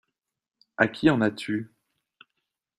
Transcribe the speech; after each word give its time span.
À 0.77 0.87
qui 0.87 1.11
en 1.11 1.21
as-tu?… 1.21 1.69